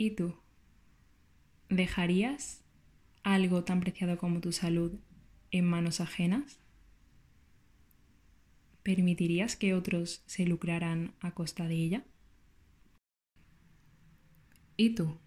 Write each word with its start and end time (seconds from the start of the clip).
¿Y 0.00 0.12
tú? 0.12 0.32
¿Dejarías 1.68 2.62
algo 3.24 3.64
tan 3.64 3.80
preciado 3.80 4.16
como 4.16 4.40
tu 4.40 4.52
salud 4.52 4.92
en 5.50 5.64
manos 5.64 6.00
ajenas? 6.00 6.60
¿Permitirías 8.84 9.56
que 9.56 9.74
otros 9.74 10.22
se 10.26 10.46
lucraran 10.46 11.14
a 11.18 11.32
costa 11.32 11.66
de 11.66 11.74
ella? 11.74 12.04
¿Y 14.76 14.90
tú? 14.90 15.18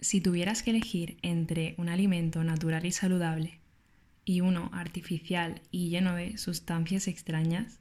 Si 0.00 0.20
tuvieras 0.20 0.62
que 0.62 0.72
elegir 0.72 1.16
entre 1.22 1.74
un 1.78 1.88
alimento 1.88 2.44
natural 2.44 2.84
y 2.84 2.92
saludable 2.92 3.58
y 4.26 4.42
uno 4.42 4.68
artificial 4.74 5.62
y 5.70 5.88
lleno 5.88 6.14
de 6.14 6.36
sustancias 6.36 7.08
extrañas, 7.08 7.80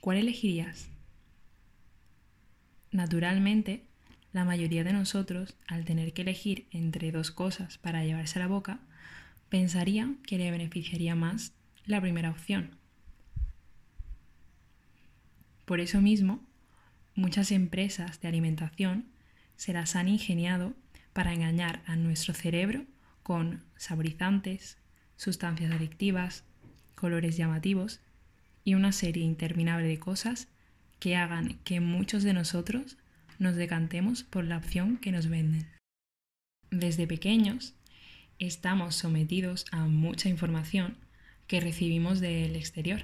¿cuál 0.00 0.18
elegirías? 0.18 0.88
Naturalmente, 2.92 3.88
la 4.34 4.44
mayoría 4.44 4.82
de 4.82 4.92
nosotros, 4.92 5.56
al 5.68 5.84
tener 5.84 6.12
que 6.12 6.22
elegir 6.22 6.66
entre 6.72 7.12
dos 7.12 7.30
cosas 7.30 7.78
para 7.78 8.04
llevarse 8.04 8.38
a 8.38 8.42
la 8.42 8.48
boca, 8.48 8.80
pensaría 9.48 10.12
que 10.26 10.38
le 10.38 10.50
beneficiaría 10.50 11.14
más 11.14 11.52
la 11.86 12.00
primera 12.00 12.30
opción. 12.30 12.76
Por 15.64 15.78
eso 15.78 16.00
mismo, 16.00 16.42
muchas 17.14 17.52
empresas 17.52 18.20
de 18.20 18.26
alimentación 18.26 19.06
se 19.56 19.72
las 19.72 19.94
han 19.94 20.08
ingeniado 20.08 20.74
para 21.12 21.32
engañar 21.32 21.82
a 21.86 21.94
nuestro 21.94 22.34
cerebro 22.34 22.84
con 23.22 23.62
saborizantes, 23.76 24.78
sustancias 25.16 25.70
adictivas, 25.70 26.42
colores 26.96 27.36
llamativos 27.36 28.00
y 28.64 28.74
una 28.74 28.90
serie 28.90 29.22
interminable 29.22 29.86
de 29.86 30.00
cosas 30.00 30.48
que 30.98 31.14
hagan 31.14 31.60
que 31.62 31.78
muchos 31.78 32.24
de 32.24 32.32
nosotros 32.32 32.96
nos 33.38 33.56
decantemos 33.56 34.22
por 34.22 34.44
la 34.44 34.56
opción 34.56 34.96
que 34.98 35.12
nos 35.12 35.28
venden. 35.28 35.66
Desde 36.70 37.06
pequeños 37.06 37.74
estamos 38.38 38.94
sometidos 38.94 39.66
a 39.70 39.86
mucha 39.86 40.28
información 40.28 40.96
que 41.46 41.60
recibimos 41.60 42.20
del 42.20 42.56
exterior 42.56 43.02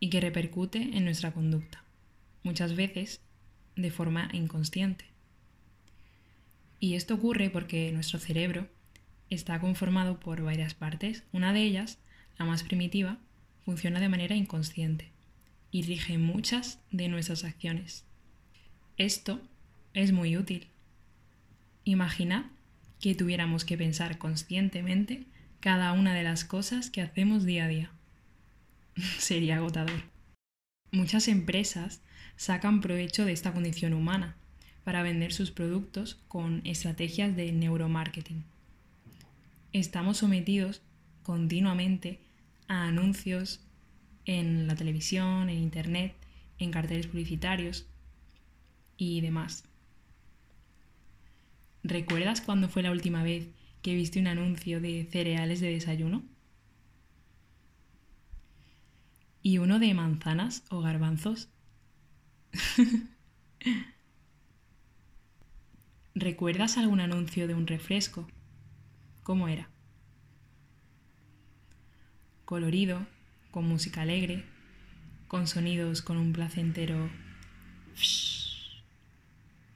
y 0.00 0.10
que 0.10 0.20
repercute 0.20 0.78
en 0.96 1.04
nuestra 1.04 1.32
conducta, 1.32 1.84
muchas 2.42 2.74
veces 2.74 3.20
de 3.76 3.90
forma 3.90 4.28
inconsciente. 4.32 5.06
Y 6.80 6.94
esto 6.94 7.14
ocurre 7.14 7.50
porque 7.50 7.92
nuestro 7.92 8.18
cerebro 8.18 8.68
está 9.30 9.60
conformado 9.60 10.18
por 10.18 10.42
varias 10.42 10.74
partes. 10.74 11.22
Una 11.32 11.52
de 11.52 11.62
ellas, 11.62 11.98
la 12.38 12.44
más 12.44 12.64
primitiva, 12.64 13.18
funciona 13.64 14.00
de 14.00 14.08
manera 14.08 14.34
inconsciente 14.34 15.12
y 15.70 15.82
rige 15.82 16.18
muchas 16.18 16.80
de 16.90 17.08
nuestras 17.08 17.44
acciones. 17.44 18.04
Esto 18.96 19.40
es 19.94 20.12
muy 20.12 20.36
útil. 20.36 20.68
Imagina 21.84 22.50
que 23.00 23.14
tuviéramos 23.14 23.64
que 23.64 23.76
pensar 23.76 24.18
conscientemente 24.18 25.24
cada 25.60 25.92
una 25.92 26.14
de 26.14 26.22
las 26.22 26.44
cosas 26.44 26.90
que 26.90 27.02
hacemos 27.02 27.44
día 27.44 27.64
a 27.64 27.68
día. 27.68 27.90
Sería 29.18 29.56
agotador. 29.56 30.02
Muchas 30.90 31.28
empresas 31.28 32.02
sacan 32.36 32.80
provecho 32.80 33.24
de 33.24 33.32
esta 33.32 33.52
condición 33.52 33.94
humana 33.94 34.36
para 34.84 35.02
vender 35.02 35.32
sus 35.32 35.50
productos 35.50 36.20
con 36.28 36.60
estrategias 36.64 37.34
de 37.34 37.52
neuromarketing. 37.52 38.44
Estamos 39.72 40.18
sometidos 40.18 40.82
continuamente 41.22 42.18
a 42.68 42.88
anuncios 42.88 43.60
en 44.26 44.66
la 44.66 44.74
televisión, 44.76 45.48
en 45.48 45.58
internet, 45.58 46.14
en 46.58 46.70
carteles 46.70 47.06
publicitarios, 47.06 47.86
y 49.02 49.20
demás. 49.20 49.64
¿Recuerdas 51.82 52.40
cuándo 52.40 52.68
fue 52.68 52.84
la 52.84 52.92
última 52.92 53.24
vez 53.24 53.48
que 53.82 53.96
viste 53.96 54.20
un 54.20 54.28
anuncio 54.28 54.80
de 54.80 55.08
cereales 55.10 55.60
de 55.60 55.70
desayuno? 55.70 56.22
¿Y 59.42 59.58
uno 59.58 59.80
de 59.80 59.92
manzanas 59.92 60.62
o 60.70 60.80
garbanzos? 60.80 61.48
¿Recuerdas 66.14 66.78
algún 66.78 67.00
anuncio 67.00 67.48
de 67.48 67.54
un 67.54 67.66
refresco? 67.66 68.28
¿Cómo 69.24 69.48
era? 69.48 69.68
Colorido, 72.44 73.04
con 73.50 73.66
música 73.66 74.02
alegre, 74.02 74.44
con 75.26 75.48
sonidos 75.48 76.02
con 76.02 76.18
un 76.18 76.32
placentero 76.32 77.10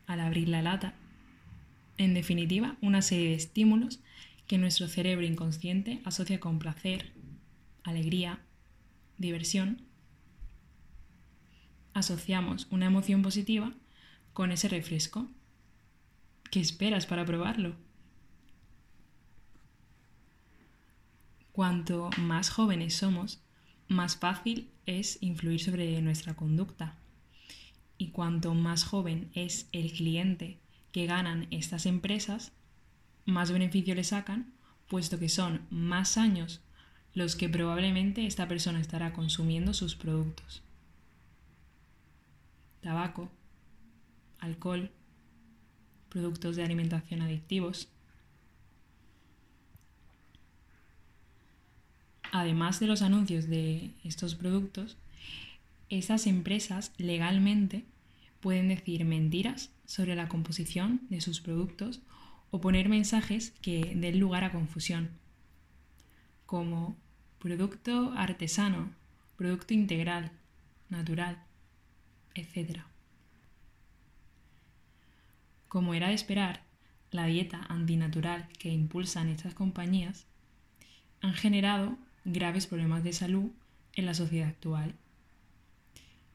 al 0.07 0.21
abrir 0.21 0.49
la 0.49 0.63
lata. 0.63 0.95
En 1.99 2.15
definitiva, 2.15 2.77
una 2.81 3.03
serie 3.03 3.31
de 3.31 3.35
estímulos 3.35 4.01
que 4.47 4.59
nuestro 4.59 4.89
cerebro 4.89 5.27
inconsciente 5.27 6.01
asocia 6.05 6.41
con 6.41 6.59
placer, 6.59 7.13
alegría, 7.83 8.41
diversión. 9.19 9.83
Asociamos 11.95 12.67
una 12.71 12.87
emoción 12.87 13.23
positiva 13.23 13.73
con 14.33 14.53
ese 14.53 14.69
refresco. 14.69 15.29
¿Qué 16.51 16.61
esperas 16.61 17.07
para 17.07 17.25
probarlo? 17.25 17.75
Cuanto 21.53 22.11
más 22.19 22.51
jóvenes 22.51 22.95
somos, 22.95 23.41
más 23.89 24.17
fácil 24.17 24.71
es 24.85 25.19
influir 25.23 25.61
sobre 25.61 26.01
nuestra 26.03 26.35
conducta 26.35 26.97
cuanto 28.17 28.55
más 28.55 28.85
joven 28.85 29.31
es 29.35 29.69
el 29.73 29.93
cliente 29.93 30.59
que 30.91 31.05
ganan 31.05 31.49
estas 31.51 31.85
empresas, 31.85 32.51
más 33.27 33.53
beneficio 33.53 33.95
le 33.95 34.05
sacan, 34.05 34.55
puesto 34.89 35.19
que 35.19 35.29
son 35.29 35.67
más 35.69 36.17
años 36.17 36.63
los 37.13 37.37
que 37.37 37.51
probablemente 37.51 38.25
esta 38.27 38.49
persona 38.49 38.81
estará 38.81 39.13
consumiendo 39.13 39.75
sus 39.75 39.97
productos. 39.97 40.63
Tabaco, 42.81 43.31
alcohol, 44.39 44.91
productos 46.09 46.57
de 46.57 46.65
alimentación 46.65 47.21
adictivos. 47.21 47.87
Además 52.33 52.81
de 52.81 52.87
los 52.87 53.03
anuncios 53.03 53.47
de 53.47 53.91
estos 54.05 54.35
productos, 54.35 54.97
estas 55.91 56.27
empresas 56.27 56.93
legalmente 56.97 57.85
pueden 58.47 58.69
decir 58.69 59.05
mentiras 59.05 59.73
sobre 59.87 60.15
la 60.15 60.29
composición 60.29 61.01
de 61.11 61.21
sus 61.21 61.41
productos 61.41 62.01
o 62.53 62.61
poner 62.61 62.89
mensajes 62.89 63.51
que 63.61 63.97
den 63.97 64.21
lugar 64.21 64.45
a 64.45 64.53
confusión, 64.53 65.11
como 66.47 66.97
producto 67.41 68.13
artesano, 68.13 68.93
producto 69.37 69.75
integral, 69.75 70.31
natural, 70.91 71.43
etc. 72.37 72.83
Como 75.67 75.93
era 75.95 76.11
de 76.11 76.15
esperar, 76.15 76.63
la 77.11 77.27
dieta 77.27 77.67
antinatural 77.69 78.47
que 78.61 78.71
impulsan 78.71 79.29
estas 79.29 79.55
compañías 79.55 80.29
han 81.21 81.35
generado 81.35 81.99
graves 82.25 82.69
problemas 82.69 83.03
de 83.03 83.13
salud 83.13 83.51
en 83.95 84.07
la 84.07 84.15
sociedad 84.15 84.47
actual 84.47 84.95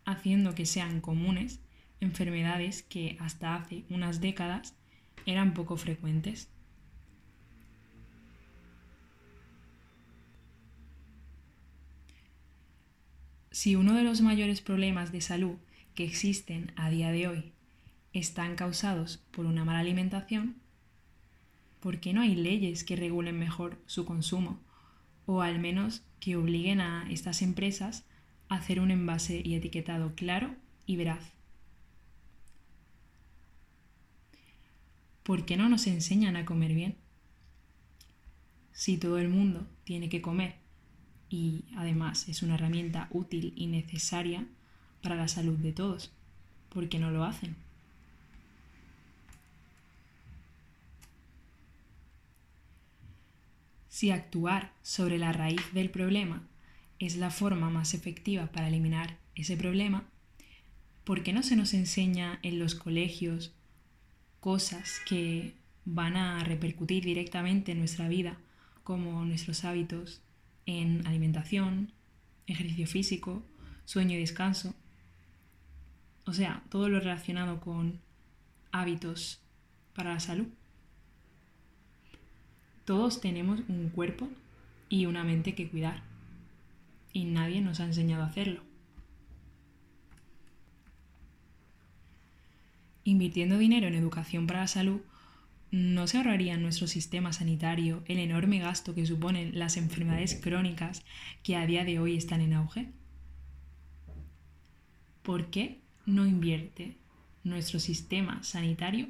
haciendo 0.03 0.55
que 0.55 0.65
sean 0.65 0.99
comunes 0.99 1.61
enfermedades 2.01 2.83
que 2.83 3.15
hasta 3.19 3.55
hace 3.55 3.85
unas 3.89 4.19
décadas 4.19 4.75
eran 5.25 5.53
poco 5.53 5.77
frecuentes. 5.77 6.49
Si 13.51 13.75
uno 13.75 13.93
de 13.93 14.03
los 14.03 14.21
mayores 14.21 14.61
problemas 14.61 15.11
de 15.11 15.21
salud 15.21 15.55
que 15.95 16.03
existen 16.03 16.73
a 16.75 16.89
día 16.89 17.11
de 17.11 17.27
hoy 17.27 17.53
están 18.13 18.55
causados 18.55 19.17
por 19.31 19.45
una 19.45 19.63
mala 19.63 19.79
alimentación, 19.79 20.55
¿por 21.79 21.99
qué 21.99 22.13
no 22.13 22.21
hay 22.21 22.35
leyes 22.35 22.83
que 22.83 22.95
regulen 22.95 23.39
mejor 23.39 23.81
su 23.85 24.05
consumo 24.05 24.59
o 25.25 25.41
al 25.41 25.59
menos 25.59 26.03
que 26.19 26.35
obliguen 26.35 26.81
a 26.81 27.07
estas 27.09 27.41
empresas 27.41 28.05
hacer 28.49 28.79
un 28.79 28.91
envase 28.91 29.41
y 29.43 29.55
etiquetado 29.55 30.13
claro 30.15 30.55
y 30.85 30.97
veraz. 30.97 31.40
¿Por 35.23 35.45
qué 35.45 35.55
no 35.55 35.69
nos 35.69 35.87
enseñan 35.87 36.35
a 36.35 36.45
comer 36.45 36.73
bien? 36.73 36.95
Si 38.73 38.97
todo 38.97 39.19
el 39.19 39.29
mundo 39.29 39.67
tiene 39.83 40.09
que 40.09 40.21
comer 40.21 40.55
y 41.29 41.65
además 41.75 42.27
es 42.27 42.41
una 42.41 42.55
herramienta 42.55 43.07
útil 43.11 43.53
y 43.55 43.67
necesaria 43.67 44.47
para 45.01 45.15
la 45.15 45.27
salud 45.27 45.57
de 45.57 45.71
todos, 45.71 46.11
¿por 46.69 46.89
qué 46.89 46.97
no 46.97 47.11
lo 47.11 47.23
hacen? 47.23 47.55
Si 53.89 54.09
actuar 54.09 54.73
sobre 54.81 55.19
la 55.19 55.31
raíz 55.31 55.61
del 55.73 55.91
problema 55.91 56.47
es 56.97 57.17
la 57.17 57.29
forma 57.29 57.69
más 57.69 57.93
efectiva 57.93 58.47
para 58.47 58.67
eliminar 58.67 59.19
ese 59.35 59.57
problema, 59.57 60.05
¿por 61.03 61.21
qué 61.21 61.33
no 61.33 61.43
se 61.43 61.55
nos 61.55 61.75
enseña 61.75 62.39
en 62.41 62.57
los 62.57 62.73
colegios 62.73 63.53
cosas 64.41 64.99
que 65.07 65.53
van 65.85 66.17
a 66.17 66.43
repercutir 66.43 67.05
directamente 67.05 67.71
en 67.71 67.79
nuestra 67.79 68.09
vida, 68.09 68.37
como 68.83 69.23
nuestros 69.23 69.63
hábitos 69.63 70.21
en 70.65 71.07
alimentación, 71.07 71.93
ejercicio 72.47 72.87
físico, 72.87 73.43
sueño 73.85 74.17
y 74.17 74.19
descanso. 74.19 74.73
O 76.25 76.33
sea, 76.33 76.63
todo 76.69 76.89
lo 76.89 76.99
relacionado 76.99 77.61
con 77.61 78.01
hábitos 78.71 79.39
para 79.93 80.13
la 80.13 80.19
salud. 80.19 80.47
Todos 82.85 83.21
tenemos 83.21 83.61
un 83.67 83.89
cuerpo 83.89 84.27
y 84.89 85.05
una 85.05 85.23
mente 85.23 85.55
que 85.55 85.69
cuidar. 85.69 86.01
Y 87.13 87.25
nadie 87.25 87.61
nos 87.61 87.79
ha 87.79 87.85
enseñado 87.85 88.23
a 88.23 88.27
hacerlo. 88.27 88.70
Invirtiendo 93.03 93.57
dinero 93.57 93.87
en 93.87 93.95
educación 93.95 94.47
para 94.47 94.61
la 94.61 94.67
salud, 94.67 95.01
¿no 95.71 96.05
se 96.07 96.17
ahorraría 96.17 96.53
en 96.53 96.61
nuestro 96.61 96.87
sistema 96.87 97.33
sanitario 97.33 98.03
el 98.05 98.19
enorme 98.19 98.59
gasto 98.59 98.93
que 98.93 99.05
suponen 99.05 99.57
las 99.57 99.77
enfermedades 99.77 100.39
crónicas 100.41 101.03
que 101.43 101.55
a 101.55 101.65
día 101.65 101.83
de 101.85 101.99
hoy 101.99 102.17
están 102.17 102.41
en 102.41 102.53
auge? 102.53 102.91
¿Por 105.23 105.49
qué 105.49 105.81
no 106.05 106.25
invierte 106.25 106.97
nuestro 107.43 107.79
sistema 107.79 108.43
sanitario 108.43 109.07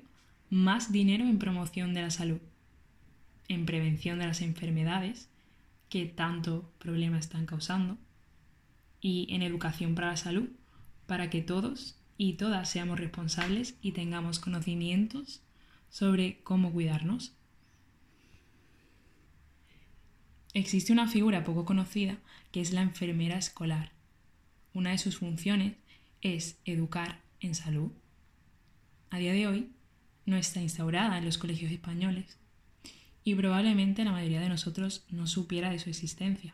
más 0.49 0.91
dinero 0.91 1.25
en 1.25 1.39
promoción 1.39 1.93
de 1.93 2.01
la 2.01 2.11
salud, 2.11 2.39
en 3.47 3.65
prevención 3.65 4.19
de 4.19 4.27
las 4.27 4.41
enfermedades 4.41 5.29
que 5.89 6.05
tanto 6.05 6.71
problema 6.79 7.17
están 7.17 7.45
causando 7.45 7.97
y 9.01 9.27
en 9.33 9.41
educación 9.41 9.95
para 9.95 10.07
la 10.07 10.17
salud 10.17 10.49
para 11.07 11.29
que 11.29 11.41
todos 11.41 12.00
y 12.23 12.33
todas 12.33 12.69
seamos 12.69 12.99
responsables 12.99 13.73
y 13.81 13.93
tengamos 13.93 14.37
conocimientos 14.37 15.41
sobre 15.89 16.39
cómo 16.43 16.71
cuidarnos. 16.71 17.33
Existe 20.53 20.93
una 20.93 21.07
figura 21.07 21.43
poco 21.43 21.65
conocida 21.65 22.19
que 22.51 22.61
es 22.61 22.73
la 22.73 22.83
enfermera 22.83 23.39
escolar. 23.39 23.91
Una 24.75 24.91
de 24.91 24.99
sus 24.99 25.17
funciones 25.17 25.73
es 26.21 26.59
educar 26.63 27.21
en 27.39 27.55
salud. 27.55 27.91
A 29.09 29.17
día 29.17 29.33
de 29.33 29.47
hoy 29.47 29.71
no 30.27 30.37
está 30.37 30.61
instaurada 30.61 31.17
en 31.17 31.25
los 31.25 31.39
colegios 31.39 31.71
españoles 31.71 32.37
y 33.23 33.33
probablemente 33.33 34.05
la 34.05 34.11
mayoría 34.11 34.41
de 34.41 34.49
nosotros 34.49 35.05
no 35.09 35.25
supiera 35.25 35.71
de 35.71 35.79
su 35.79 35.89
existencia. 35.89 36.53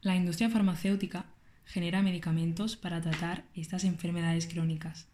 La 0.00 0.14
industria 0.14 0.48
farmacéutica 0.48 1.26
genera 1.64 2.02
medicamentos 2.02 2.76
para 2.76 3.00
tratar 3.00 3.44
estas 3.54 3.82
enfermedades 3.82 4.46
crónicas. 4.46 5.08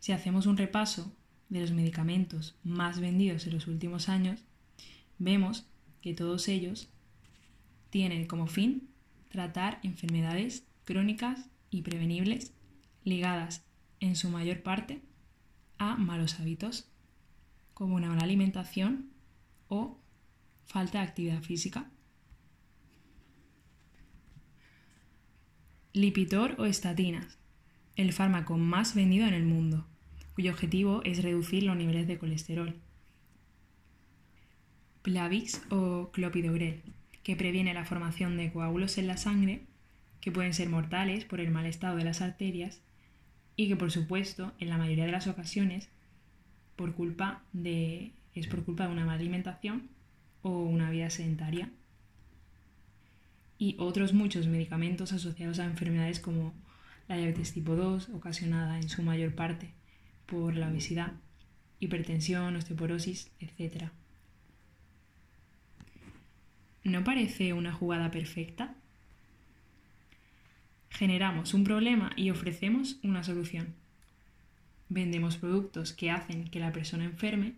Si 0.00 0.12
hacemos 0.12 0.46
un 0.46 0.56
repaso 0.56 1.12
de 1.48 1.60
los 1.60 1.70
medicamentos 1.70 2.56
más 2.64 2.98
vendidos 2.98 3.46
en 3.46 3.54
los 3.54 3.68
últimos 3.68 4.08
años, 4.08 4.40
vemos 5.18 5.66
que 6.02 6.14
todos 6.14 6.48
ellos 6.48 6.88
tienen 7.90 8.26
como 8.26 8.48
fin 8.48 8.88
tratar 9.30 9.78
enfermedades 9.84 10.64
crónicas 10.84 11.48
y 11.70 11.82
prevenibles 11.82 12.52
ligadas 13.04 13.64
en 14.00 14.16
su 14.16 14.30
mayor 14.30 14.62
parte 14.62 15.00
a 15.78 15.96
malos 15.96 16.40
hábitos, 16.40 16.88
como 17.72 17.94
una 17.94 18.08
mala 18.08 18.24
alimentación 18.24 19.10
o 19.68 19.98
falta 20.64 20.98
de 20.98 21.04
actividad 21.04 21.42
física. 21.42 21.90
Lipitor 25.96 26.56
o 26.58 26.66
estatinas, 26.66 27.38
el 27.96 28.12
fármaco 28.12 28.58
más 28.58 28.94
vendido 28.94 29.26
en 29.26 29.32
el 29.32 29.46
mundo, 29.46 29.86
cuyo 30.34 30.50
objetivo 30.52 31.00
es 31.04 31.22
reducir 31.22 31.62
los 31.62 31.74
niveles 31.74 32.06
de 32.06 32.18
colesterol. 32.18 32.76
Plavix 35.00 35.62
o 35.70 36.10
clopidogrel, 36.12 36.82
que 37.22 37.34
previene 37.34 37.72
la 37.72 37.86
formación 37.86 38.36
de 38.36 38.52
coágulos 38.52 38.98
en 38.98 39.06
la 39.06 39.16
sangre, 39.16 39.62
que 40.20 40.30
pueden 40.30 40.52
ser 40.52 40.68
mortales 40.68 41.24
por 41.24 41.40
el 41.40 41.50
mal 41.50 41.64
estado 41.64 41.96
de 41.96 42.04
las 42.04 42.20
arterias 42.20 42.82
y 43.56 43.66
que 43.66 43.76
por 43.76 43.90
supuesto 43.90 44.52
en 44.60 44.68
la 44.68 44.76
mayoría 44.76 45.06
de 45.06 45.12
las 45.12 45.28
ocasiones 45.28 45.88
por 46.76 46.92
culpa 46.92 47.40
de, 47.54 48.12
es 48.34 48.48
por 48.48 48.66
culpa 48.66 48.84
de 48.84 48.92
una 48.92 49.06
mala 49.06 49.20
alimentación 49.20 49.88
o 50.42 50.50
una 50.50 50.90
vida 50.90 51.08
sedentaria 51.08 51.70
y 53.58 53.76
otros 53.78 54.12
muchos 54.12 54.46
medicamentos 54.46 55.12
asociados 55.12 55.58
a 55.58 55.64
enfermedades 55.64 56.20
como 56.20 56.54
la 57.08 57.16
diabetes 57.16 57.52
tipo 57.52 57.76
2, 57.76 58.10
ocasionada 58.10 58.76
en 58.78 58.88
su 58.88 59.02
mayor 59.02 59.34
parte 59.34 59.70
por 60.26 60.56
la 60.56 60.68
obesidad, 60.68 61.12
hipertensión, 61.78 62.56
osteoporosis, 62.56 63.30
etc. 63.40 63.90
¿No 66.84 67.04
parece 67.04 67.52
una 67.52 67.72
jugada 67.72 68.10
perfecta? 68.10 68.74
Generamos 70.90 71.54
un 71.54 71.64
problema 71.64 72.12
y 72.16 72.30
ofrecemos 72.30 72.98
una 73.02 73.22
solución. 73.22 73.74
Vendemos 74.88 75.36
productos 75.36 75.92
que 75.92 76.10
hacen 76.10 76.48
que 76.48 76.60
la 76.60 76.72
persona 76.72 77.04
enferme 77.04 77.54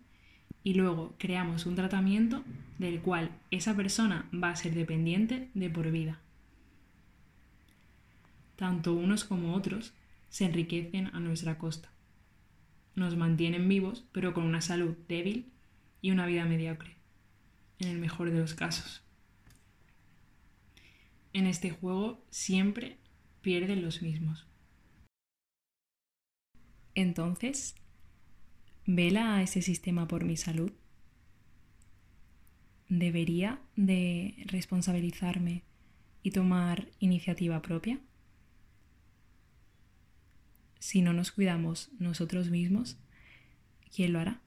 y 0.68 0.74
luego 0.74 1.14
creamos 1.16 1.64
un 1.64 1.76
tratamiento 1.76 2.44
del 2.76 3.00
cual 3.00 3.30
esa 3.50 3.74
persona 3.74 4.28
va 4.34 4.50
a 4.50 4.56
ser 4.56 4.74
dependiente 4.74 5.48
de 5.54 5.70
por 5.70 5.90
vida. 5.90 6.20
Tanto 8.54 8.92
unos 8.92 9.24
como 9.24 9.54
otros 9.54 9.94
se 10.28 10.44
enriquecen 10.44 11.06
a 11.14 11.20
nuestra 11.20 11.56
costa. 11.56 11.88
Nos 12.96 13.16
mantienen 13.16 13.66
vivos, 13.66 14.04
pero 14.12 14.34
con 14.34 14.44
una 14.44 14.60
salud 14.60 14.94
débil 15.08 15.50
y 16.02 16.10
una 16.10 16.26
vida 16.26 16.44
mediocre, 16.44 16.96
en 17.78 17.88
el 17.88 17.98
mejor 17.98 18.30
de 18.30 18.38
los 18.38 18.52
casos. 18.52 19.02
En 21.32 21.46
este 21.46 21.70
juego 21.70 22.22
siempre 22.28 22.98
pierden 23.40 23.80
los 23.80 24.02
mismos. 24.02 24.46
Entonces, 26.94 27.74
¿Vela 28.90 29.36
a 29.36 29.42
ese 29.42 29.60
sistema 29.60 30.08
por 30.08 30.24
mi 30.24 30.38
salud? 30.38 30.72
¿Debería 32.88 33.60
de 33.76 34.34
responsabilizarme 34.46 35.62
y 36.22 36.30
tomar 36.30 36.88
iniciativa 36.98 37.60
propia? 37.60 38.00
Si 40.78 41.02
no 41.02 41.12
nos 41.12 41.32
cuidamos 41.32 41.90
nosotros 41.98 42.48
mismos, 42.48 42.96
¿quién 43.94 44.14
lo 44.14 44.20
hará? 44.20 44.40